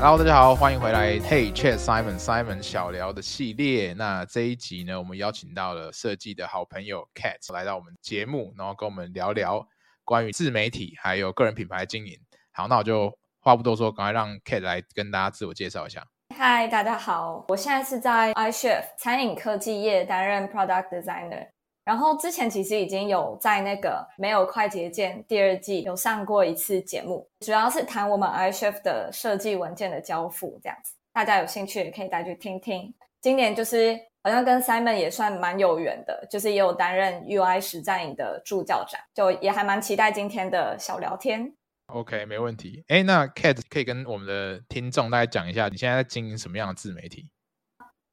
[0.00, 1.18] Hello，大家好，欢迎回来。
[1.18, 3.92] Hey Chat Simon Simon 小聊的系列。
[3.94, 9.66] 那这一集呢，我们邀请到了设计的好朋友 Kat 来到我们节目，然后跟我们聊聊
[10.04, 12.16] 关于自媒体还有个人品牌经营。
[12.52, 16.04] 好，那我就话不多说，赶快让 Kat 来跟大家自我介绍一下。
[16.32, 21.48] Hi，大家好，我现在是在 iChef 餐饮科技业担任 Product Designer。
[21.88, 32.92] 然后之前其实已经有在那个没有快捷键第二季有上过一次节目，主要是谈我们 iChef 的设计文件的交付这样子，大家有兴趣也可以再去听听。
[33.22, 41.50] 今年就是好像跟 Simon 也算蛮有缘的，就是也有担任 UI 实战营的助教长，就也还蛮期待今天的小聊天。
[41.86, 42.84] OK，没问题。
[42.88, 47.30] 哎，那 Cat 可以跟我们的听众大概讲一下，你现在在经营什么样的自媒体？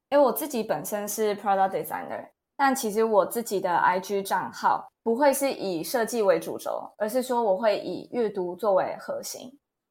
[0.08, 2.28] 哎，我自己本身是 Product Designer。
[2.56, 9.42] 但其实我自己的 IG 账号不会是以设计为主轴，而是说我会以阅读作为核心。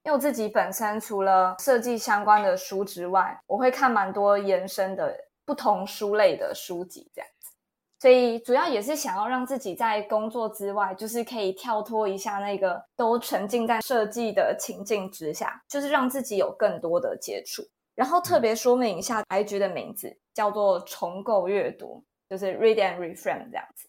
[0.04, 7.52] 因为我自己本身除了设计相关的书之外，我会看蛮多延伸的不同书类的书籍这样子。
[8.00, 17.64] 所以主要也是想要让自己在工作之外，就是可以跳脱一下那个都沉浸在设计的情境之下，就是让自己有更多的接触。
[17.96, 22.04] 然后特别说明一下，IG 的名字叫做重构阅读。
[22.30, 23.88] 就是 read and reframe 这样子，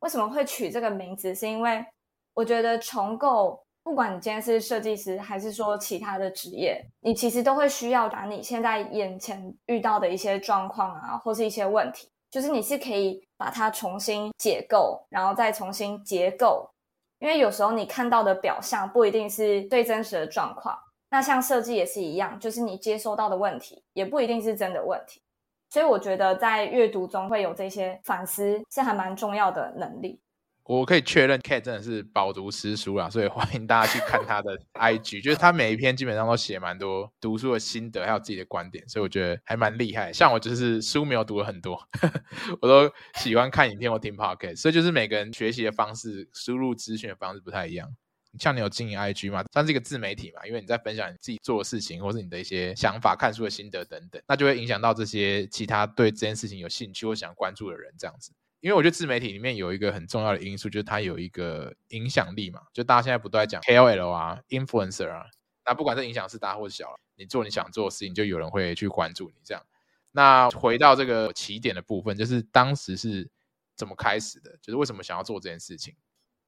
[0.00, 1.34] 为什么会取这个名字？
[1.34, 1.84] 是因为
[2.34, 16.68] 我觉得重构，不管你今天是设计师，还是说其他的职业，你其实都会需要把你现在眼前遇到的一些状况啊，或是一些问题，就是你是可以把它重新解构，然后再重新结构。
[17.18, 20.78] 因为有时候你看到的表象不一定是最真实的状况，
[21.08, 25.22] 那像设计也是一样，就是你接收到的问题也不一定是真的问题。
[25.76, 30.18] 所以我觉得在阅读中会有这些反思，是还蛮重要的能力。
[30.64, 40.10] 我可以确认，Kat 真的是饱读诗书啦，所以欢迎大家去看他的 IG，就是他每一篇基本上都写蛮多读书的心得，还有自己的观点，所以我觉得还蛮厉害。
[40.10, 41.78] 像我就是书没有读了很多，
[42.62, 47.86] 我都喜欢看影片或听 Podcast，所以就是每个人学习的方式、输入资讯的方式不太一样。
[48.38, 58.32] 像你有经营 IG 嘛，算是一个自媒体嘛，因为你在分享你自己做的事情，或是你的一些想法、看书的心得等等，那就会影响到这些其他对这件事情有兴趣或想关注的人这样子。
[58.60, 65.26] 因为我觉得自媒体里面有一个很重要的因素，就是它有一个影响力嘛，就大家现在不都在讲 KOL 啊、Influencer 啊，
[65.64, 69.62] 那不管这影响是大或小，你做你想做的事情，就有人会去关注你这样。
[70.10, 73.28] 那回到这个起点的部分，就是当时是
[73.76, 74.56] 怎么开始的？
[74.62, 75.94] 就是为什么想要做这件事情？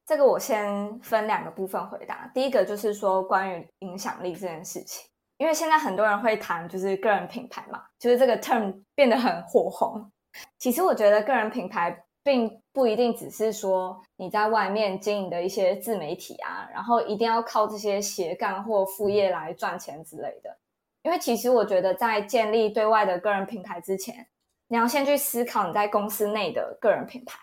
[0.09, 2.27] 这个我先分两个部分回答。
[2.33, 10.11] 第一个就是说关于影响力这件事情，因为现在很多人会谈就是个人品牌嘛，就是这个 term 变得很火红。
[10.57, 20.57] 其实我觉得个人品牌并不一定只是说你在外面经营的一些自媒体啊，然后一定要靠这些斜杠或副业来赚钱之类的。
[21.03, 24.27] 因为其实我觉得在建立对外的个人品牌之前，
[24.69, 27.37] 你要先去思考你在公司内的个人品牌。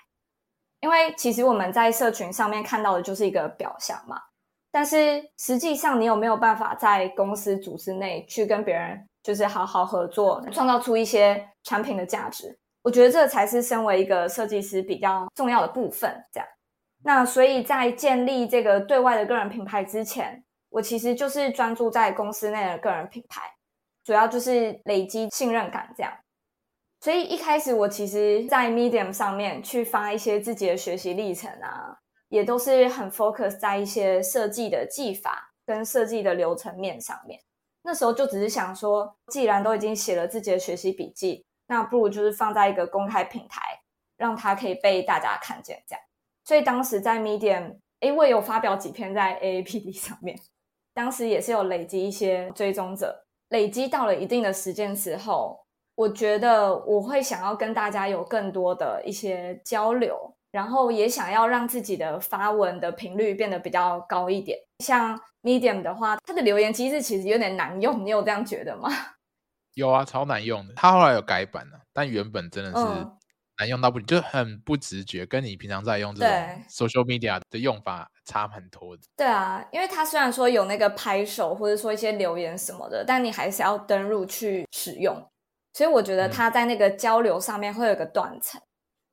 [0.86, 4.22] 因为其实我们在社群上面看到的就是一个表象嘛，
[4.70, 12.56] 但是实际上你有没有办法在公司组织内去跟别人就是好好合作，创造出一些产品的价值？
[12.84, 16.08] 我觉得这才是身为一个设计师比较重要的部分。
[16.32, 16.48] 这样，
[17.02, 23.42] 那所以在建立这个对外的个人品牌之前，我其实就是专注在公司内的个人品牌，
[24.04, 26.12] 主要就是累积信任感这样。
[27.00, 31.96] 所以一开始我其实，在 Medium 上面去发一些自己的学习历程啊，
[32.28, 37.38] 也都是很 focus 在一些设计的技法跟设计的流程面上面。
[37.82, 43.60] 那时候就只是想说，既然都已经写了自己的学习笔记，那不如就是放在一个公开平台，
[44.16, 46.02] 让它可以被大家看见这样。
[46.44, 50.36] 所以当时在 Medium，诶，我有发表几篇在 AAPD 上面，
[50.94, 55.66] 当时也是有累积一些追踪者，累积到了一定的时间之后。
[55.96, 64.58] 我觉得我会想要跟大家有更多的一些交流，然后也想要让自己的发文的频率变得比较高一点。
[64.84, 68.90] 像 Medium 的话，它的留言机制其实有点难用，你有这样觉得吗？
[69.75, 70.75] 有啊，超难用的。
[70.75, 72.87] 它后来有改版了，但原本真的是
[73.58, 76.31] 难用到不，就很不直觉，跟你平常在用这种
[76.69, 79.02] social media 的用法差很多的。
[79.16, 85.26] 对啊，因为它虽然说有那个拍手或者说一些留言什么的，但你还是要登入去使用。
[85.76, 88.64] 所以我觉得他在那个交流上面会有个断层，嗯，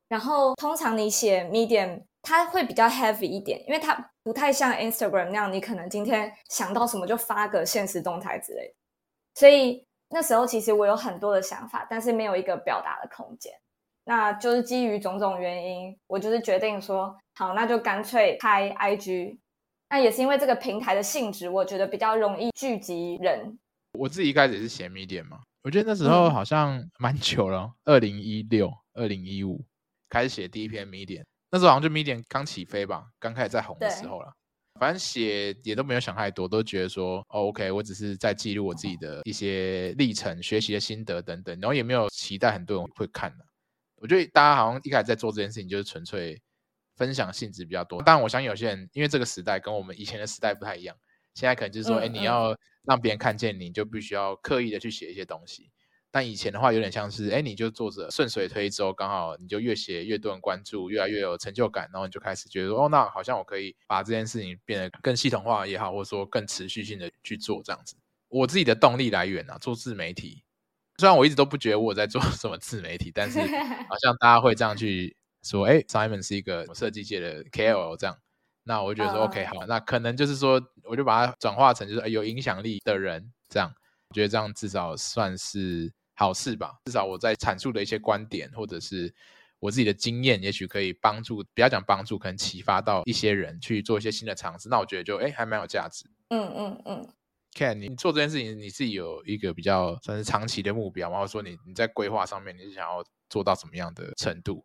[0.07, 3.93] 然后通常你写 Medium，它会比较 heavy 一点，因为它
[4.23, 8.73] 不太像 Instagram 那样，你可能今天想到什么就发个现实动态之类的。
[9.35, 13.51] 所以那时候其实我有很多的想法，但是没有一个表达的空间。
[14.05, 19.37] 那就是基于种种原因，我就是决定说，好，那就干脆开 IG。
[19.89, 23.59] 那也是因为这个平台的性质，我觉得比较容易聚集人。
[23.99, 29.63] 我自己一开始也是写 Medium 嘛，我觉得那时候好像蛮久了，二零一六、二零一五
[30.09, 34.29] 开始写第一篇 Medium，那时候好像就 Medium 刚起飞吧，刚开始在红的时候了。
[34.77, 43.45] 反正写也都没有想太多，都觉得说，哦，OK，我只是在记录我自己的一些历程、学习的心得等等，然后也没有期待很多人会看的。
[43.95, 46.41] 我觉得大家好像一开始在做这件事情，就是纯粹
[46.97, 48.01] 分享性质比较多。
[48.01, 50.93] 当然，我相信有些人因为这个时代跟我们以前的时代不太一样，
[51.35, 52.53] 现在可能就是说，哎、嗯，你要
[52.85, 55.71] 让别人看见你，就必须要刻意的去写一些东西。
[56.11, 67.95] 但以前的话，有点像是，哎，你就做着顺水推舟，刚好你就越写越多人关注，越来越有成就感，然后你就开始觉得说，哦，那好像我可以把这件事情变得更系统化也好，或者说更持续性的去做这样子。
[68.29, 70.43] 我自己的动力来源啊，做自媒体，
[70.99, 78.15] 虽然我一直都不觉得我在做什么自媒体，但是好像大家会这样去说，哎，Simon 是一个设计界的 KOL 这样，
[78.63, 83.73] 那我就觉得说，OK，好，那可能就是说，我就把它转化成就是有影响力的人这样，
[84.09, 85.91] 我觉得这样至少算是。
[86.15, 89.11] 好事吧，至少我在阐述的一些观点，或者是
[89.57, 94.69] 我自己的经验，也许可以帮助，不要讲帮助，可能启发到一些人去做一些新的尝试。
[94.69, 96.05] 那我觉得就哎，还蛮有价值。
[96.29, 97.09] 嗯嗯嗯。
[97.55, 101.17] Ken，你做这件事情，你自己有一个比较算是长期的目标吗？
[101.17, 104.63] 或者说你你在规划上面，你是想要做到什么样的程度？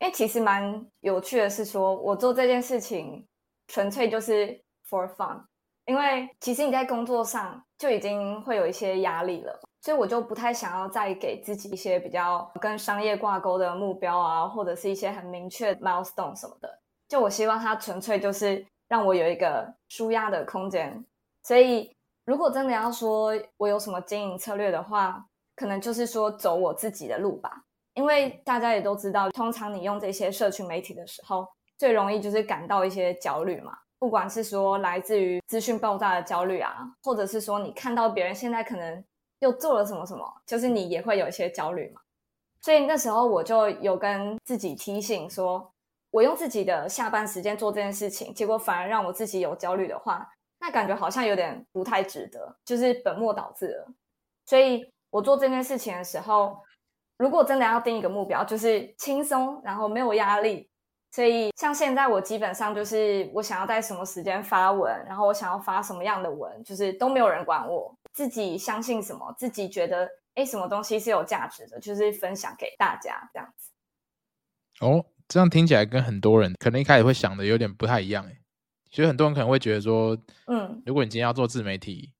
[0.00, 3.26] 因为其实蛮有趣的是说，我做这件事情
[3.68, 5.40] 纯粹就是 for fun，
[5.86, 9.60] 因为其实你在工作上就已经会有一些压力了。
[9.82, 16.80] 所以我就不太想要再给自己一些比较跟商业挂钩的目标啊，或者是一些很明确 milestone 什么的。
[17.08, 21.02] 就我希望它纯粹就是让我有一个舒压的空间。
[21.42, 21.90] 所以
[22.26, 25.24] 如果真的要说我有什么经营策略的话，
[25.56, 27.64] 可能就是说走我自己的路吧。
[28.00, 33.76] 因为大家也都知道，通常你用这些社群媒体的时候，最容易就是感到一些焦虑嘛。
[33.98, 39.04] 不管是说来自于资讯爆炸的焦虑啊，或者是说你看到别人现在可能。
[39.40, 42.00] 又做了什么什么，就是你也会有一些焦虑嘛。
[42.60, 45.72] 所以那时候我就有跟自己提醒说，
[46.10, 53.88] 我用自己的下班时间做这件事情，结果反而让我自己有焦虑的话，那感觉好像有点不太值得，就是本末倒置了。
[54.44, 56.60] 所以我做这件事情的时候，
[57.20, 60.70] 如果真的要定一个目标，就是轻松，然后没有压力。
[61.12, 67.94] 所以像现在我基本上就是我想要在什么时间发文，然后我想要发什么样的文，就是都没有人管我。
[68.14, 73.70] 自己相信什么，自己觉得哎，什么东西是有价值的，就是分享给大家这样子。
[74.80, 78.34] 哦，这样听起来跟很多人可能一开始会想的有点不太一样哎。
[78.90, 82.14] 其实很多人可能会觉得说，嗯，如果你今天要做自媒体，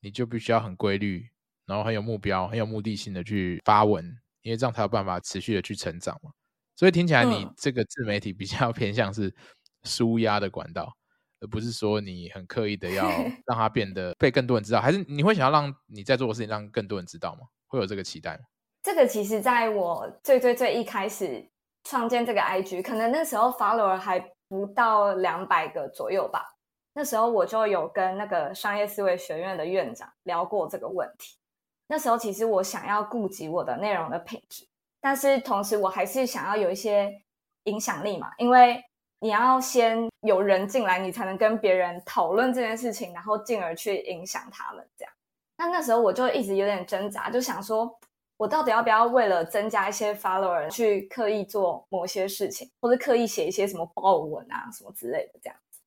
[0.00, 1.28] 你就必须要很规律，
[1.66, 6.30] 然后很有目标、很有目的性的去发文，因为这样才有办法持续的去成长嘛。
[6.76, 9.34] 所以听起来你这个自媒体比较 偏向是
[9.82, 10.92] 舒压的管道。
[11.40, 13.04] 而不是说你很刻意的要
[13.46, 17.40] 让它变得被更多人知道，还是你会想要让你在做的事情让更多人知道吗？
[17.66, 18.44] 会有这个期待吗？
[18.82, 21.46] 这个其实在我最最最一开始
[21.84, 26.42] 创建这个 IG，可能那时候 follower 还不到两百个左右吧。
[26.94, 31.36] 那时候我就有跟那个商业思维学院的院长聊过这个问题。
[31.86, 34.66] 那时候其实我想要顾及我的内容的品质，
[35.00, 37.22] 但是同时我还是想要有一些
[37.64, 38.82] 影响力嘛，因为。
[39.18, 44.86] 你要先有人进来，你才能跟别人讨论这件事情，然后进而去影响他们。
[44.94, 45.12] 这样，
[45.56, 47.98] 那那时候我就一直有点挣扎，就想说，
[48.36, 55.80] 我到底要不要为了增加一些 follower 去刻意做某些事情，或者刻意写一些什么爆文啊什么之类的这样子。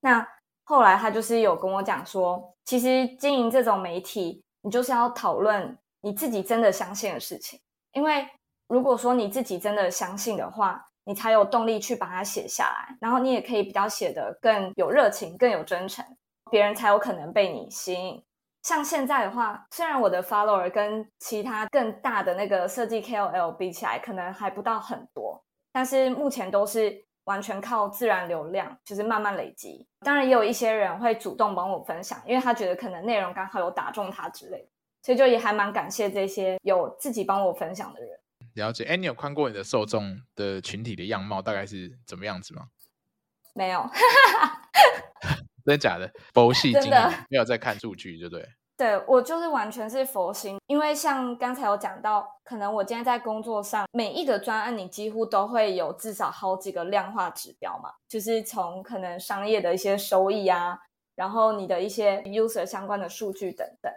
[0.00, 0.28] 那
[0.62, 7.60] 后来他就是有跟我讲说，其实经营这种媒体，你就是要讨论你自己真的相信的事情，
[7.92, 8.26] 因为
[8.66, 10.84] 如果说你自己真的相信的话。
[11.06, 16.02] 你才有动力去把它写下来，然后你也可以比较写得更有热情、更有真诚，
[16.50, 18.24] 别人才有可能被你吸引。
[18.62, 25.44] 像现在的话，虽然我的 follower 跟其他更大的那个设计 KOL 比起来，可能还不到很多，
[25.74, 29.86] 但是目前都是完全靠自然流量，就是慢慢累积。
[30.00, 34.68] 当然，也有一些人会主动帮我分享，因为他觉得可能内容刚好有打中他之类的，
[35.02, 38.10] 所以就也还蛮感谢这些有自己帮我分享的人。
[38.54, 42.68] 了解，哎，你有看过你的受众的群体的样貌大概是怎么样子吗？
[43.54, 43.88] 没有，
[45.64, 46.12] 真的假的？
[46.32, 46.90] 佛系经营，
[47.30, 48.48] 没有在看数据，对不对？
[48.76, 60.76] 对，我就是完全是佛心，因为像刚才有讲到，可能我今天在工作上每一个专案，你几乎都会有至少好几个量化指标嘛，就是从可能商业的一些收益啊，
[61.14, 63.92] 然后你的一些 user 相关的数据等等。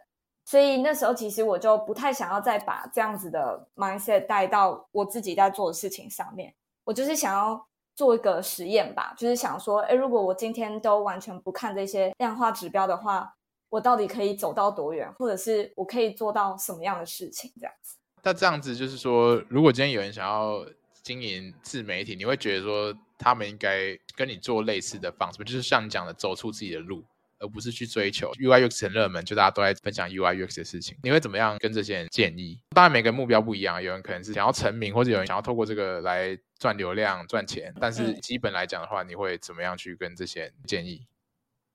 [0.46, 6.53] 所以那时候其实我就不太想要再把这样子的 mindset 带到我自己在做的事情上面。
[6.86, 13.34] 我就是想要做一个实验吧，就是想说，诶，如果我今天都完全不看这些量化指标的话，
[13.69, 17.97] 我到底可以走到多远，或者是我可以做到什么样的事情，这样子。
[18.24, 20.65] 那这样子就是说，如果今天有人想要
[21.03, 27.03] 经营自媒体，你会觉得说他们应该跟你做类似的方式，就是像你讲的，走出自己的路。
[27.39, 30.97] 而不是去追求 UI UX 很热门，就大家都在分享 UI UX 的事情。
[31.03, 32.59] 你会怎么样跟这些人建议？
[32.71, 37.71] 当然，每个人目标不一样，有人可能是想要成名，或者有人想要透过这个来赚流量、赚钱。
[37.79, 41.05] 但是基本来讲的话，你会怎么样去跟这些人建议？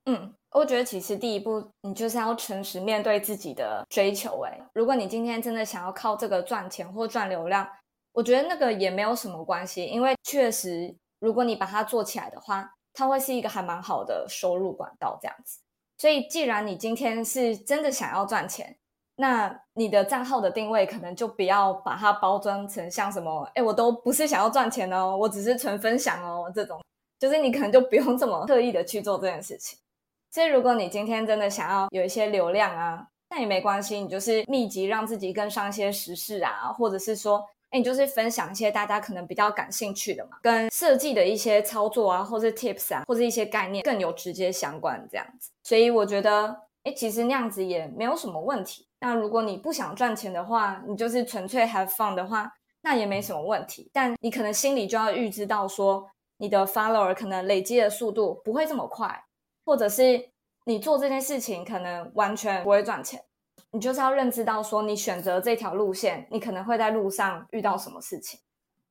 [0.05, 4.41] 嗯，我觉得其实第一步，你就是要诚实面对自己的追求。
[4.45, 7.67] 哎，如果你今天真的想要靠这个赚钱或赚流量，
[8.11, 12.73] 我觉得那个也没有什么关系，因为确实，如果你把它做起来的话。
[12.95, 15.59] 它会是一个还蛮好的收入管道，这样子。
[15.97, 18.77] 所以，既然你今天是真的想要赚钱，
[19.15, 26.79] 那你的账号的定位可能就不要把它包装成像什么，哎，我都不是想要赚钱哦，我只是纯分享哦，这种，
[27.17, 29.79] 就是你可能就不用这么特意的去做这件事情。
[30.33, 37.45] 所以，如果你今天真的想要有一些流量啊，那也没关系，你就是密集让自己跟上一些时事啊，或者是说。
[37.69, 45.49] 哎你就是分享一些大家可能比较感兴趣的嘛，跟设计的一些操作啊，或者 tips 啊，或者一些概念更有直接相关这样子。
[45.63, 48.85] 所以我觉得，哎，其实那样子也没有什么问题。
[48.99, 53.89] 那如果你不想赚钱的话，你就是纯粹 have fun 的话，那也没什么问题。
[53.91, 59.23] 但你可能心里就要预知到说，你的 follower 可能累积的速度不会这么快，
[59.65, 60.29] 或者是
[60.65, 63.21] 你做这件事情可能完全不会赚钱。
[63.71, 68.39] 你就是要认知到，说你选择这条路线，你可能会在路上遇到什么事情。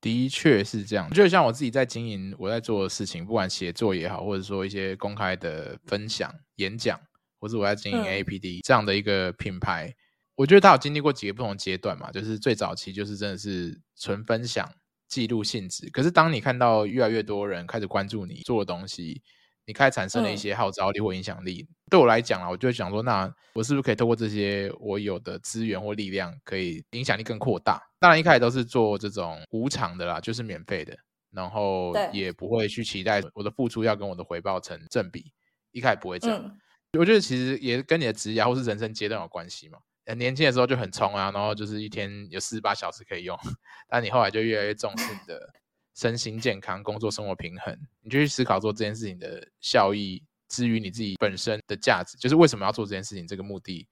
[0.00, 6.98] 的确是这样，就像我自己在经营我在做的事情，不管写作也好，或者说一些公开的分享、演讲，
[7.38, 9.94] 或是我在经营 APD、嗯、这样的一个品牌，
[10.34, 12.10] 我觉得它有经历过几个不同阶段嘛。
[12.10, 14.68] 就是最早期就是真的是纯分享、
[15.06, 19.22] 记录性质，可是当你看到越来越多人开始关注你做的东西。
[19.64, 27.80] 你开始产生了一些号召力或影响力，嗯、对我来讲啊，我就会想说，那我是不是可以透过这些我有的资源或力量，可以影响力更扩大？
[28.00, 30.96] 当然，一开始都是做这种无偿的啦，就是免费的，
[31.30, 35.32] 然后也不会去期待我的付出要跟我的回报成正比，
[35.70, 36.40] 一开始不会这样。
[36.42, 36.58] 嗯、
[36.98, 39.78] 我觉得其实也跟你的职业或是人生阶段有关系嘛。
[40.16, 43.38] 年轻的时候就很冲啊，然后就是一天有四十八小时可以用，
[43.88, 45.52] 但你后来就越来越重视你的。
[45.94, 53.86] 身心健康、工作生活平衡，你就去思考做这件事情的效益，至于你自己本身的价值，就是为什么要做这件事情，这个目的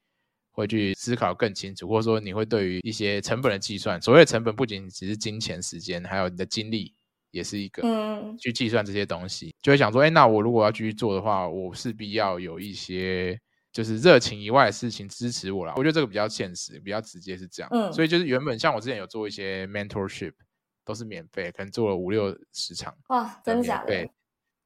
[0.53, 6.95] 会去思考更清楚，或者说你会对于一些成本的计算，所谓的成本不仅只是金钱、时间，还有你的精力，
[7.31, 13.39] 也是一个，嗯，去计算这些东西，就会想说，哎，那我如果要继续做的话，我势必要有一些
[13.73, 15.75] 就是热情以外的事情支持我啦。
[15.77, 20.33] 我觉得这个比较现实，比较直接是这样，嗯，所以就是原本像我之前有做一些 mentorship。
[20.85, 23.87] 都是免费，可能做了五六十场哇，真的假的？
[23.87, 24.11] 对，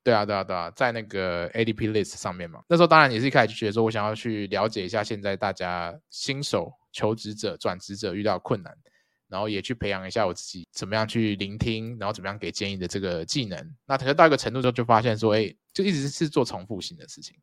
[0.02, 2.62] 对啊，对啊，对啊，在那个 ADP List 上面嘛。
[2.68, 8.76] 那时候当然也是一开始就觉得说，我想要去了解一下现在大家新手求职者、转职者遇到困难，
[9.28, 13.75] 然后也去培养一下我自己怎么样去聆听，然后怎么样给建议的这个技能。
[13.87, 17.37] 那可能到一个程度之后，就发现说，哎，就一直是做重复性的事情，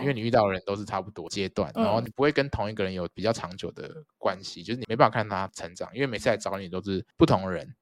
[0.00, 7.74] 因为你遇到的人都是差不多阶段，然后你不会跟同一个人有比较长久的关系，就是你没办法看他成长，因为每次来找你都是不同的人。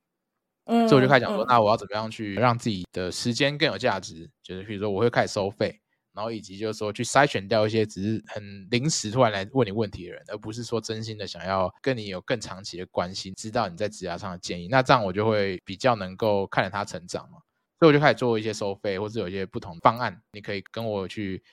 [0.66, 4.28] 嗯，所以我就开始讲说，那我要怎么样去让自己的时间更有价值？
[4.42, 5.80] 就是比如说，我会开始收费，
[6.12, 14.68] 然后以及就是说去筛选掉一些只是很临时突然来问你问题的人，而不是说真心的想要跟你有更长期的关系，知道你在职涯上的建议。
[14.68, 17.38] 那这样我就会比较能够看着他成长嘛。
[17.78, 21.44] 所以我就开始做一些收费，或是有一些不同方案，你可以跟我去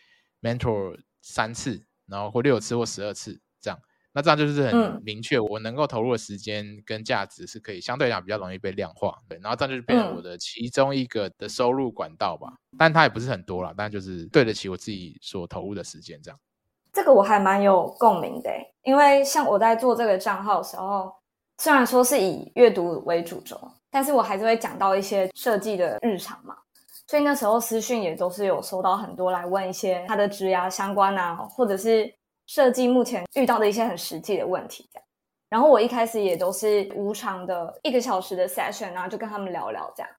[0.41, 3.39] mentor 三次，然后或六次或十二次。
[4.15, 12.53] 那这样就是很明确，我能够投入的时间跟价值是可以相对来讲比较容易被量化，对，然后这样就是变成我的其中一个的收入管道吧。
[12.77, 16.39] 但它也不是很多啦，但就是对得起我自己所投入的时间，这样。
[16.91, 18.51] 这个我还蛮有共鸣的，
[18.83, 21.11] 因为像我在做这个账号的时候，
[21.57, 26.55] 虽然说是以阅读为主轴，但是我还是会讲到一些设计的日常嘛，
[27.07, 32.13] 所以那时候私讯也都是有收到很多来问一些他的职涯相关啊，或者是。
[32.53, 35.07] 设计目前遇到的一些很实际的问题，这样。
[35.49, 40.11] 然后我一开始也都是无偿的一个小时的 session，然后就跟他们聊聊这样。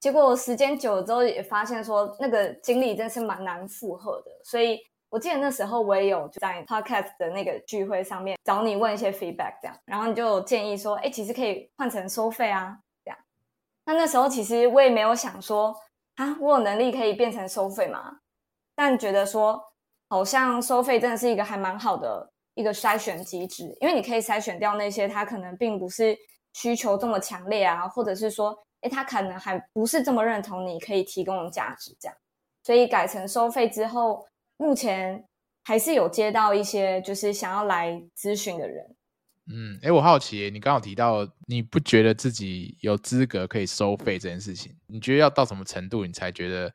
[0.00, 4.30] 结果时间久了之后，也发现说那个精力真是蛮难负荷的。
[4.44, 9.76] 所以我记得那时候我也有在 podcast 的那个聚会上面找你问一些 feedback，这样。
[9.84, 13.18] 然后你就建议说，哎，其实可以换成收费啊，这样。
[13.84, 15.76] 那那时候其实我也没有想说，
[16.14, 18.20] 啊，我有能力可以变成收费吗？
[18.74, 19.62] 但觉得说。
[20.08, 26.16] 好像收费真的是一个还蛮好的一个筛选机制，因为你可以筛选掉那些他可能并不是
[26.52, 32.16] 需求这么强烈啊，或者是说，诶，他可能还不是这么认同你可以提供的价值这样，
[32.62, 34.24] 所以改成收费之后，
[34.56, 35.24] 目前
[35.64, 38.96] 还是有接到一些就是想要来咨询的人。
[39.52, 46.72] 嗯，哎，我好奇，你刚好提到你不觉得自己有资格可以收费这件事情，你觉得要到什么程度，你才觉得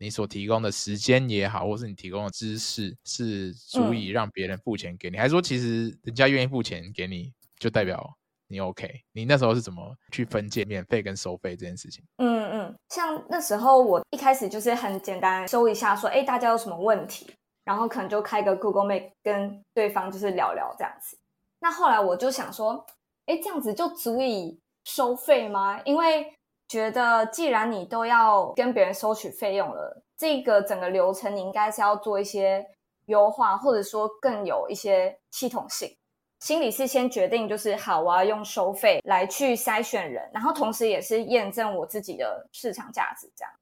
[0.00, 8.10] 你所提供的时间也好，或是你提供的知识是足以让别人付钱给你，嗯、还是说其实人家愿意付钱给你，就代表
[8.48, 8.90] 你 OK？
[9.12, 12.02] 你那时候是怎么去分界免费跟收费这件事情？
[12.16, 17.30] 嗯嗯，像那时候我一开始就是很简单收一下，说，哎，大家有什么问题，
[17.64, 21.18] 然后可能就开个 Google Meet 跟对方就是聊聊这样子。
[21.60, 22.86] 那后来我就想说，
[23.26, 25.78] 哎，这样子就足以收费吗？
[25.84, 26.32] 因为
[26.70, 32.64] 觉得既然你都要跟别人收取费用了，这个整个流程你应该是要做一些
[33.06, 35.92] 优化，或者说更有一些系统性。
[36.38, 43.28] 心里是先决定就是好，我要用收费来去筛选人，然后同时也是验证我自己的市场价值。
[43.36, 43.52] 这样，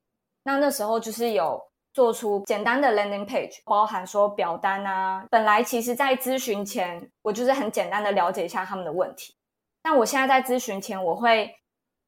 [0.42, 1.66] 那那时候就是有。
[1.94, 5.26] 做出简单的 landing page，包含说表单啊。
[5.30, 9.34] 本来其实，在咨询前，我就是很简单的了解一下他们的问题。
[9.82, 11.52] 但我现在在咨询前，我会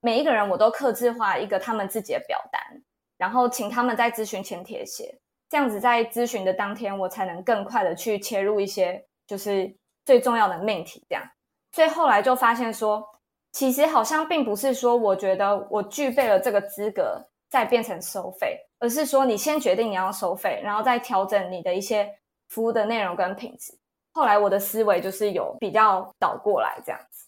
[0.00, 2.60] 每一个人我都客制化一个他们自己的表单，
[3.16, 5.18] 然后请他们在咨询前填写。
[5.48, 11.04] 这样子在咨询的当天，我才能更快的去切入一些就是最重要的命题。
[11.08, 11.24] 这样，
[11.72, 13.04] 所以后来就发现说，
[13.52, 17.26] 其实好像并不是说我觉得我具备了这个资格。
[17.50, 22.08] 再变成收费，而是说你先决定你要收费，然后再调整你的一些
[22.46, 23.76] 服务的内容跟品质。
[24.12, 27.26] 后来我的思维就是有比较倒过来这样子。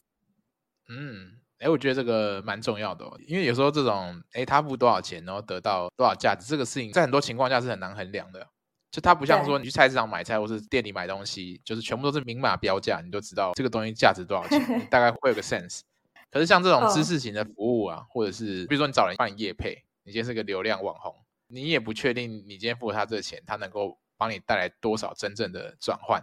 [0.90, 8.46] 嗯，哎，我觉得这个蛮重要的哦，因为有时候这种，哎，他付多少钱，然后得到多少价值，这个事情在很多情况下是很难衡量的。
[8.90, 15.80] 就它不像说你去菜市场买菜，或是店里买东西，就是全部都是明码标价，你就知道这个东西价值多少钱， 你大概会有个 sense。
[16.30, 19.82] 可是像这种知识型的服务啊，哦、或者是比如说你找人帮你业配。
[20.04, 21.14] 你今天是个流量网红，
[21.46, 26.20] 你也不确定你今天付了他这个钱，他能够帮你带来多少真正的转换。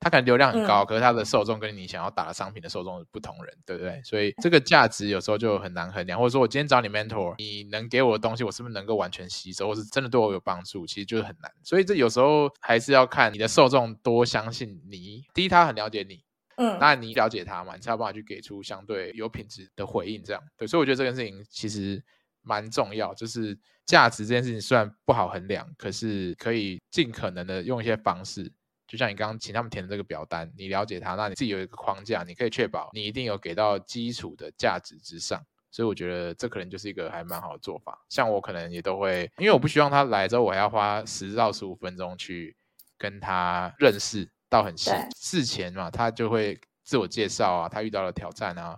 [0.00, 4.00] 他可能流量很高，嗯、可是他的受众跟你想要打的商品的受众是不同人，对不对？
[4.02, 6.18] 所以这个价值有时候就很难衡量。
[6.18, 10.86] 或者说我今天找你 mentor，你能给我的东西，我是不是能够完全吸收，或是真的对我有帮助？
[10.86, 11.52] 其实就是很难。
[11.62, 15.22] 所以这有时候还是要看你的受众多相信你。
[15.34, 16.24] 第一，他很了解你，
[16.56, 20.22] 嗯，那你了解他嘛，你才有办法去给出相对有品质的回应。
[20.24, 22.02] 这样对，所以我觉得这件事情其实。
[22.42, 28.50] 蛮重要，就是价值这件事情虽然不好衡量，可是可以尽可能的用一些方式，
[28.90, 37.96] 就像你刚刚请他们填的这个表单，你了解他，那你自己有一个框架，你可以确保你一定有给到基础的价值之上，所以我觉得这可能就是一个还蛮好的做法。
[38.08, 42.56] 像我可能也都会，因为我不希望他来之后我还要花十到十五分钟去
[42.98, 48.76] 跟他认识到很细，事前嘛，他就会自我介绍啊，他遇到了挑战啊。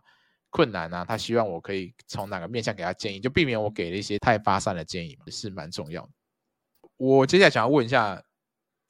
[0.55, 6.11] 困难啊，他希望我可以从哪个面向给他建议，就避免我给了一些太发散的建议，是蛮重要的。
[6.98, 8.22] 我接下来想要问一下，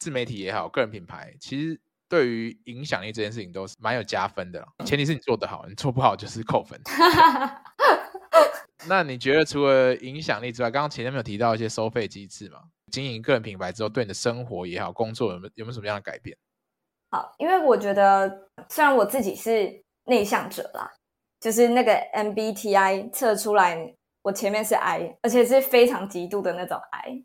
[0.03, 6.81] 自媒体也好，个人品牌，其实对于影响力这件事情都是蛮有加分的，前提是你做得好，你做不好就是扣分。
[8.89, 12.59] 那你觉得除了影响力之外，刚刚前面没有提到一些收费机制嘛？
[12.91, 16.37] 经营个人品牌之后，对你的生活也好，工作有没有有没有什么样的改变？
[17.13, 20.91] 好，因为我觉得虽然我自己是内向者啦。
[21.41, 27.25] 就是那个 MBTI 测出来，我前面是 I，而且是非常极度的那种 I。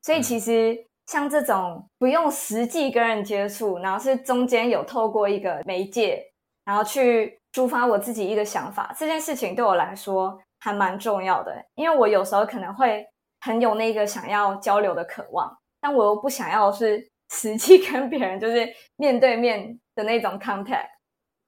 [0.00, 6.22] 所以其实像这种不用实际跟人接触，然后是中间有透过一个媒介，
[6.64, 11.52] 然后去抒发我自己一个想法，这件事情对我来说还蛮重要的。
[11.74, 13.04] 因为我有时候可能会
[13.40, 20.86] 很有那个想要交流的渴望，但我又不想要是实际跟别人就是面对面的那种 contact，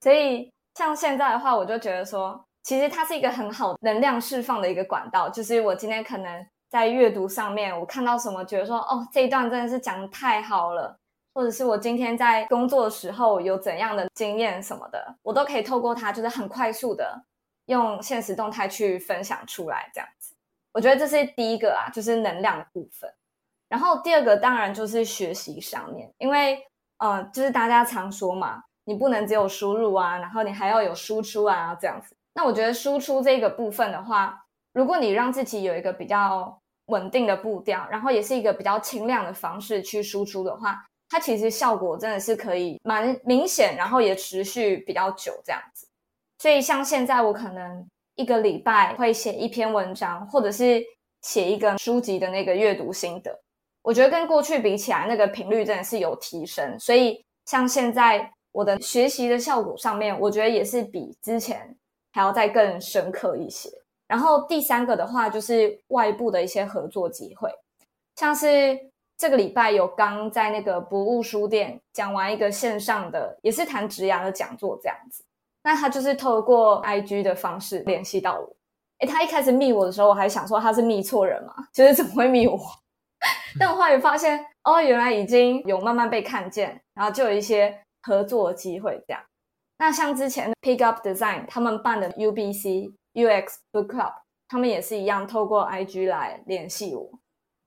[0.01, 0.51] 所以。
[0.75, 5.27] 像现在的话，我就觉得说，其实它是一个很好能量释放的一个管道。
[5.27, 10.97] 就是我今天可能在阅读上面，我看到什么，觉得说，哦，这一段真的是讲得太好了，
[11.33, 17.21] 或者是我今天在工作的时候有怎样的经验什么的，我都可以透过它，就是很快速的
[17.65, 20.33] 用现实动态去分享出来，这样子。
[20.71, 23.13] 我觉得这是第一个啊，就是能量的部分。
[23.67, 26.65] 然后第二个当然就是学习上面，因为，
[26.99, 28.63] 呃，就是大家常说嘛。
[28.85, 32.15] 你不能只有输入啊，然后你还要有输出啊，这样子。
[32.33, 40.77] 那我觉得输出这个部分的话，如果你让自己有一个比较稳定的步调，然后也是一个比较轻量的方式去输出的话，
[41.09, 45.87] 它其实效果真的是可以蛮明显，然后也持续比较久这样子。
[46.39, 50.83] 所以像现在我可能一个礼拜会写一篇文章，或者是
[51.21, 53.37] 写一个书籍的那个阅读心得，
[53.81, 56.79] 我觉得跟过去比起来，那个频率真的是有提升。
[56.79, 58.31] 所以像现在。
[58.53, 61.73] 我的学习的效果上面，我觉得也是比之前
[62.11, 63.69] 还要再更深刻一些。
[64.11, 67.49] 然后第三个的话，就是外部的一些合作机会，
[68.17, 68.77] 像是
[69.17, 75.23] 这个礼拜有刚在那个不误书店讲完一个线上的，也是谈职涯的讲座这样子。
[75.63, 78.53] 那他就是透过 IG 的方式联系到我。
[78.99, 82.59] 诶，他一开始密我的时候，我还想说他是密错人嘛，就是怎么会密我？
[83.57, 89.23] 但我后来发现，哦，原来已经有慢慢被看见，然后就有一些合作的机会这样。
[89.77, 94.13] 那像之前 Pick Up Design 他们办的 UBC UX Book Club，
[94.47, 97.09] 他们也是一样透过 IG 来联系我，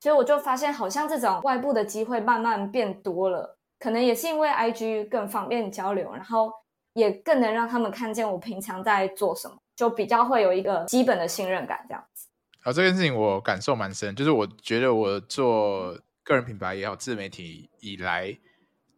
[0.01, 6.53] 所以我就发现，好像这种外部的机会慢慢变多了，可能也是因为 IG 更方便交流，然后
[6.95, 12.29] 也更能让他们看见我平常在做什么，就比较会有一个基本的信任感这样子。
[12.61, 18.35] 好，这件事情我感受蛮深，就是我觉得我做个人品牌也好，自媒体以来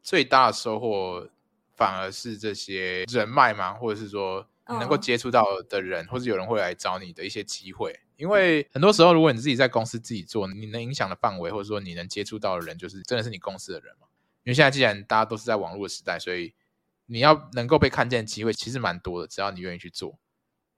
[0.03, 1.29] 最大的收获，
[1.75, 6.13] 反而是这些人脉嘛，或者是说你能够接触到的人，oh.
[6.13, 7.99] 或者有人会来找你的一些机会。
[8.17, 14.07] 因为很多时候，如果你自己在公司自己做，你能影响的范围，或者说你能接触到的人，就是真的是你公司的人嘛。
[14.43, 16.55] 因为现在既然大家都是在网络的时代，所以
[17.07, 20.19] 你要能够被看见的机会其实蛮多的，只要你愿意去做。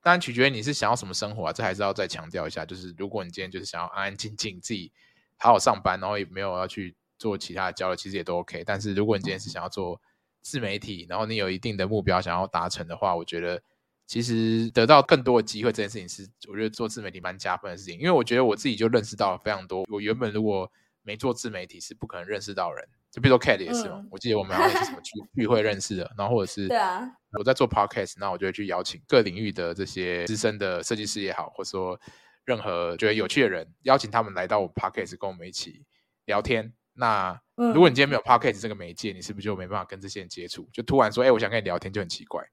[0.01, 2.65] 当然取决于你是想要什么生活啊，这还是要再强调一下。
[2.65, 4.91] 就是如果你今天就是想要安安静静自己
[5.37, 8.63] 好好上班，然后也没有要去做其他的交流，其实也都 OK。
[8.65, 10.01] 但是如果你今天是想要做
[10.41, 13.61] 自媒体，然后你有一定的目标想要达成的话，我觉得
[14.09, 17.99] 其实得到更多的机会这件事情是我觉得做自媒体蛮加分的事情。
[17.99, 20.69] 因为我觉得我自己就认识到了非常多，我原本如果
[21.03, 22.83] 没做自媒体是不可能认识到人。
[23.11, 31.99] 就比如说 Kate 也是嘛，嗯、我记得我们好像是什么聚 聚会认识的，然后或者是对啊，我在做 Podcast，那我就会去邀请各领域的这些资深的设计师也好，或者说
[32.45, 35.85] 任何觉得有趣的人，邀请他们来到我 Podcast 跟我们一起
[36.25, 36.73] 聊天。
[36.93, 40.67] 那如果你今天没有 Podcast 这个媒介，你是不是就没办法跟这些人接触？
[40.73, 42.43] 就突然说，哎、欸，我想跟你聊天，就很奇怪。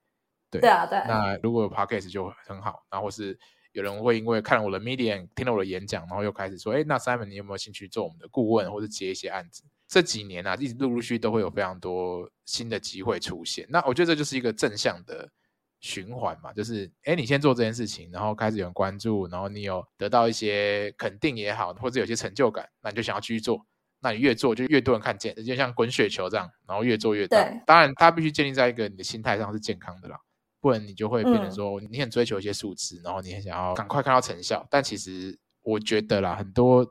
[0.60, 0.98] 对对啊，对。
[1.06, 3.38] 那如果有 Podcast 就很好，然后或是
[3.72, 9.62] 有人会因为看了我的 Medium，听了我的演讲，然后又开始说，哎、欸，那 Simon 你有没有兴趣做我们的顾问，或者接一些案子？
[9.88, 13.66] 这几年啊，一直陆陆续续都会有非常多新的机会出现。
[13.68, 15.28] 那我觉得这就是一个正向的
[15.80, 23.64] 循环嘛，就是哎，你先做这件事情，然后开始有人关注，然后你有得到一些肯定也好，或者有些成就感，那你就想要继续做。
[23.98, 27.42] 那你越做就越多人看见，就像滚雪球这样，然后越做越大。
[27.42, 30.18] 对当然，它必须建立在一个你的心态上是健康的啦，
[30.66, 34.66] 不然你就会变成说你很追求一些数字，嗯、然后你很想要赶快看到成效。
[34.68, 36.84] 但其实我觉得啦，很多。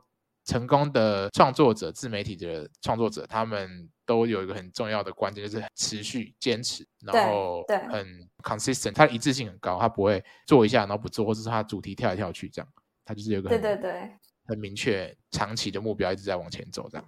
[0.48, 8.06] 成功的创作者、自媒体的创作者，他们都有一个很重要的关键，就是持续坚持，然后很
[8.44, 12.68] consistent，他的一致性很高，他不会做一下然后不做，或者是他主题跳来跳去这样，
[13.04, 14.08] 他就是有一个很对对对
[14.46, 17.04] 很明确长期的目标，一直在往前走这样。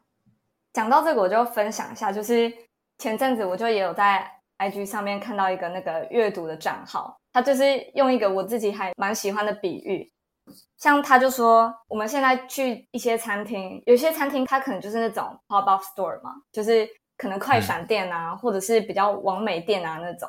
[0.73, 2.53] 讲到这个，我就分享一下，就是
[2.99, 10.11] 前阵子我就也有在 IG 上面看到一个那个阅读的账号，他就是用一个我自己还蛮喜欢的比喻。
[10.79, 20.29] 像他就说，我们现在去一些餐厅，有些餐厅它可能就是那种 pop up store 嘛，就是可能快闪店啊，或者是比较完美店啊那种。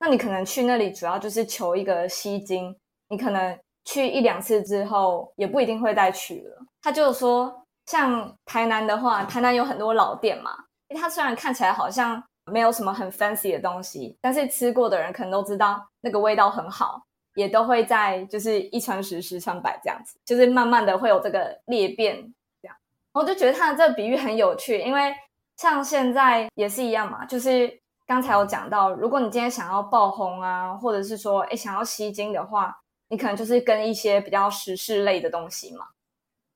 [0.00, 2.74] 那你可能去那里主要就是求一个吸睛，
[3.10, 6.66] 你可能去一两次之后也不一定会再去了。
[6.82, 10.50] 他就说，像台南的话，台南有很多老店嘛，
[10.88, 17.02] 因为它虽然看起来好像没有什么很 fancy 的东西，但是吃过的人可能都知道那个味道很好。
[17.36, 22.16] 也都会在就是一传十，十传百这样子，就是慢慢的会有这个裂变
[22.60, 22.76] 这样。
[23.12, 25.14] 我就觉得他的这个比喻很有趣，因为
[25.56, 27.72] 像现在也是一样嘛，就是
[28.04, 32.76] 刚才有讲到，如果你今天想要爆红啊，或者是说诶想要吸睛的话，
[33.08, 35.86] 你可能就是跟一些比较时事类的东西嘛。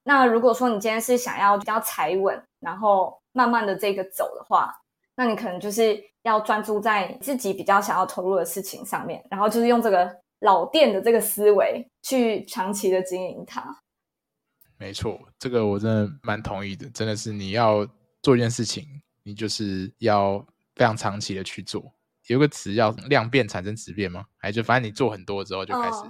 [0.03, 4.77] 那如果说你今天是想要比较踩稳，然后慢慢的这个走的话，
[5.17, 10.25] 那你可能就是要专注在自己比较想要投入的事情上面，然后就是用这个。
[10.41, 13.65] 老店的这个思维去长期的经营它，
[14.77, 16.87] 没错，这个我真的蛮同意的。
[16.91, 17.87] 真的是你要
[18.21, 18.85] 做一件事情，
[19.23, 21.91] 你就是要非常长期的去做。
[22.27, 24.27] 有个词叫量变产生质变吗？
[24.37, 26.03] 还是就反正你做很多之后就开始，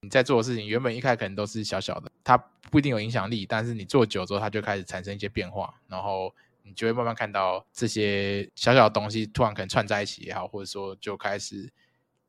[0.00, 2.36] 你在做的事情原本一开始可能都是小小的，它
[2.72, 6.34] 不一定有影响力，但是你做久之后，它就开始产生一些变化，然后
[6.68, 11.72] 你就会慢慢看到这些小小的东西突然可能串在一起也好，或者说就开始。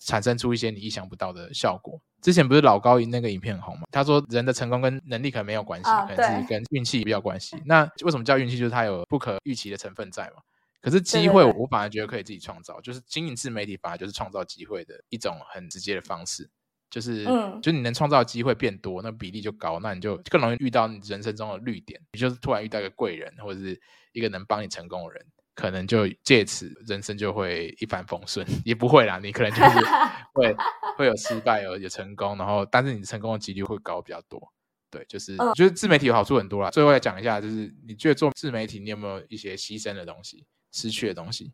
[0.01, 1.99] 产生出一些你意想不到的效果。
[2.21, 3.85] 之前不是老高那个影片很红吗？
[3.91, 7.61] 他说人的成功跟能力可能没有关系，啊、可能是跟运气比较关系。
[7.65, 8.57] 那为什么叫运气？
[8.57, 10.41] 就是它有不可预期的成分在嘛。
[10.79, 12.79] 可是机会，我反而觉得可以自己创造。
[12.79, 16.49] 就是经营自媒体，反而就是创造机会的一种很直接的方式。
[16.89, 22.01] 就是，嗯，就你能创造机会变多，那比例就高，那你就更容易遇到你人生中的绿点。
[22.13, 23.79] 你就是突然遇到一个贵人，或者是
[24.13, 25.25] 一个能帮你成功的人。
[25.55, 29.19] 可能就借此人生就会一帆风顺， 也不会啦。
[29.21, 29.85] 你可能就是
[30.33, 30.55] 会
[30.97, 34.41] 会有失败，有有成功，然后但是你成功的几率会高比较多。
[34.89, 36.69] 对，就是我觉得自媒体有好处很多啦。
[36.71, 41.51] 最后来讲一下，就是你觉得做自媒体，你有没有一些牺牲的东西、失去的东西？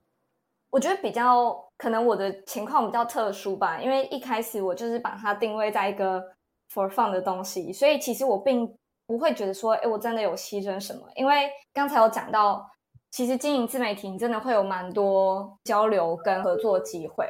[0.76, 6.22] 我觉得比较可能我的情况比较特殊吧，因为一开始我就是把它定位在一个
[6.70, 8.68] for fun 的东西，所以其实我并
[9.08, 11.08] 不会觉得说，哎，我真的有牺牲什么。
[11.16, 12.70] 因为刚才有讲到，
[13.10, 17.26] 其实经营自媒体，你真的会有蛮多交流跟合作机会。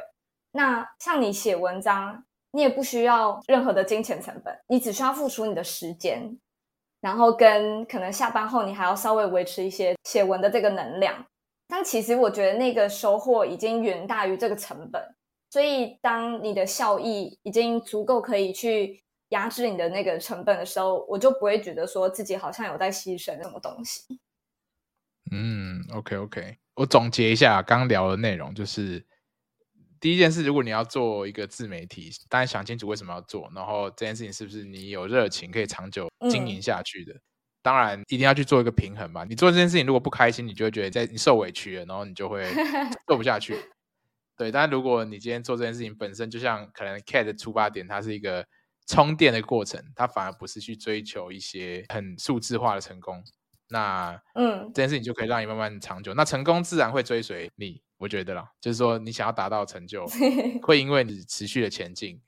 [0.50, 6.36] 那像你写文章，你也不需要任何的金钱成本，你只需要付出你的时间，
[7.00, 11.24] 然后跟可能下班后你还要稍微维持一些写文的这个能量。
[11.68, 15.02] 但其实我觉得那个收获已经远大于这个成本，
[15.50, 24.20] 所以当你的效益已经足够可以去压制你的那个成本的时候，我就不会觉得说自己好像有在牺牲什么东西。
[25.32, 29.04] 嗯，OK OK，我总结一下刚聊的内容，就是
[29.98, 37.12] 第一件事，如果你要做一个自媒体，当然想清楚为什么要做，然后这件事情是不是你有热情可以长久经营下去的。
[37.12, 37.20] 嗯
[37.66, 39.24] 当然，一定要去做一个平衡吧。
[39.24, 42.44] 你做这件事情如果不开心，你就会觉得在你受委屈了，然后你就会
[43.08, 43.56] 做不下去。
[44.36, 48.46] 对，但如果你今天做这件事情本身，就像可能 Cat 的出发点，它是一个
[48.86, 53.20] 充电的过程，它反而不是去追求一些很数字化的成功。
[53.68, 56.14] 那嗯，这件事情就可以让你慢慢长久。
[56.14, 60.06] 那成功自然会追随你，我觉得啦，就是说你想要达到成就，
[60.62, 62.22] 会因为你持续的前进，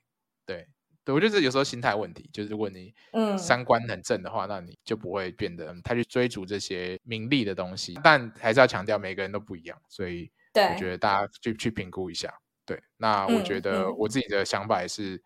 [0.45, 0.67] 对。
[1.13, 7.99] 我觉得这有时候心态问题，就是如果你嗯三观很正的话，嗯、那你就不会变得太去追逐这些名利的东西。
[8.03, 12.33] 但还是要强调，每个人都不一样，所以我觉得大家去去评估一下。
[12.65, 15.21] 对，那我觉得我自己的想法也是，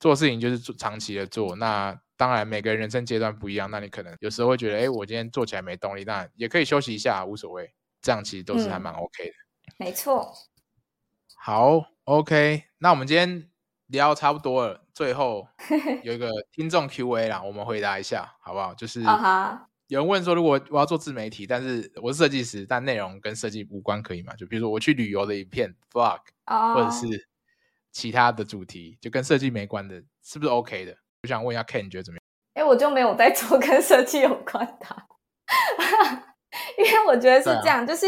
[0.00, 1.54] 做事情就是做长期的做。
[1.56, 7.72] 那当然每个人人生阶段不一样，那你可能有时候会觉得，哎，我今天做起来没动力，那也可以休息一下，无所谓。
[8.00, 9.32] 这样其实都是还蛮 OK 的。
[9.32, 10.32] 嗯、没错。
[11.36, 13.48] 好，OK，那我们今天
[13.92, 14.80] 聊差不多了。
[14.92, 15.46] 最后
[16.02, 18.74] 有一个听众 Q&A 啦，我们回答一下好不好？
[18.74, 19.00] 就是
[19.88, 24.34] 有人问说，如果我要做自媒体，但是我是设计师，但内容跟设计无关，可以吗？
[24.34, 26.74] 就比如说我去旅游的影片 vlog，、oh.
[26.74, 27.28] 或者是
[27.90, 30.96] 其他的主题，就跟设计没关的，是不是 OK 的？
[31.22, 32.22] 我想问一下 Ken，你觉得怎么样？
[32.54, 35.02] 哎，我就没有在做跟设计有关的，
[36.78, 38.06] 因为我觉得是这样，啊、就是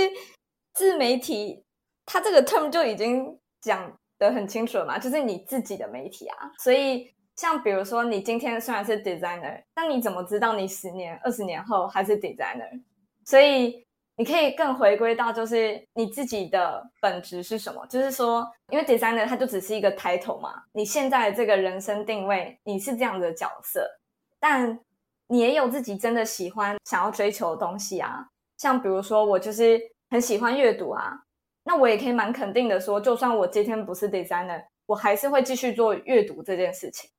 [0.73, 1.65] 自媒体
[2.07, 3.99] 它这个 term 就已经讲。
[4.19, 12.83] 得很清楚了嘛，就是你自己的媒体啊，所以像比如说你今天虽然是 designer，但你怎么知道你十年、二十年后还是 designer？
[13.25, 13.85] 所以
[14.17, 17.85] 你可以更回归到就是你自己的本质是什么？
[17.87, 23.85] 就是说，因为 designer 它就只是一个 title 嘛，你现在这个人生定位你是这样的角色，
[24.39, 24.79] 但
[25.27, 31.24] 你也有自己真的喜欢、想要追求的东西啊，像比如说我就是很喜欢阅读啊。
[31.65, 37.11] 那我也可以蛮肯定的说，就算我今天不是 designer，我还是会继续做阅读这件事情。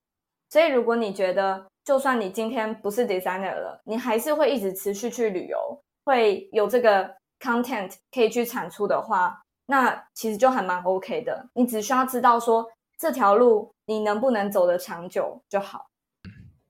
[0.50, 5.58] 所以，如果你觉得，就算你今天不是 designer 了，你还是会一直持续去旅游，
[6.06, 11.50] 会有这个 content 可以去产出的话，那其实就还蛮 OK 的。
[11.54, 12.66] 你只需要知道说，
[12.98, 15.88] 这条路你能不能走得长久就好。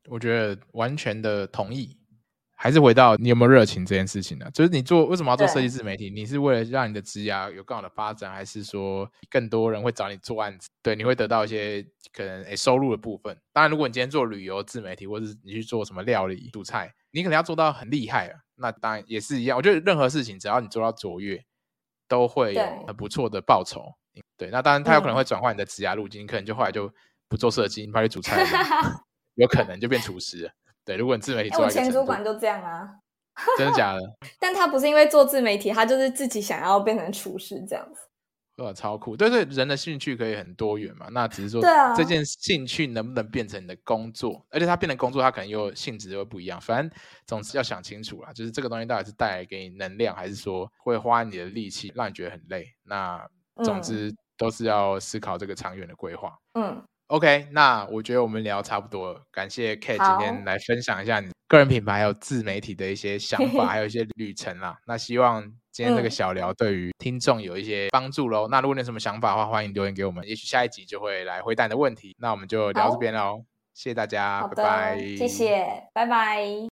[0.09, 1.97] 我觉得完全的同意。
[2.58, 4.50] 还是回到你有没有热情这件事情呢？
[4.54, 6.10] 就是你做为什么要做设计自媒体？
[6.10, 10.70] 你是为了让你的职涯有更好的发展，还是说更多人会找你做案子？
[10.82, 13.38] 对，你会得到一些可能诶收入的部分。
[13.52, 18.39] 当然，如果你今天做旅游自媒体，或者是你去做什么料理、煮菜，你可能要做到很厉害啊。
[18.56, 19.58] 那当然也是一样。
[19.58, 21.44] 我觉得任何事情只要你做到卓越，
[22.08, 23.94] 都会有很不错的报酬。
[24.13, 26.89] 对，对，那当然他有可能会转换你的职涯路径，你可能就后来就
[27.28, 29.04] 不做设计，你跑去煮菜了，
[29.36, 30.52] 有可能就变厨师了。
[30.86, 32.88] 对，如果你自媒体做，我前主管就这样啊，
[33.58, 34.00] 真的假的？
[34.39, 38.02] 但他不是因为做自媒体，他就是自己想要变成厨师这样子。
[38.63, 39.17] 哇，超酷！
[39.17, 41.08] 对对，人的兴趣可以很多元嘛。
[41.12, 44.45] 那只是说，对啊，这件兴趣能不能变成你的工作？
[44.50, 46.62] 而且它变成工作，它可能又性质又不一样。
[46.62, 52.65] 反正总之要想清楚啦，就是这个东西到底是带来给你能量，还是说会花你的力气让你觉得很累？
[52.84, 53.28] 那
[53.62, 56.34] 总之都是要思考这个长远的规划。
[56.54, 56.82] 嗯。
[57.08, 59.22] OK，那我觉得我们聊差不多了。
[59.32, 64.76] 感谢 Cat 今天来分享一下你个人品牌还有自媒体的一些想法， 还有一些旅程啦。
[64.88, 68.48] 那希望今天这个小聊对于听众有一些帮助喽。
[68.48, 72.15] 嗯、那如果你有什么想法的话，欢迎留言给我们，也许下一集就会来回答你的问题。
[72.18, 75.00] 那我们就聊这边喽，谢谢大家，拜拜。
[75.15, 76.74] 谢谢，拜拜。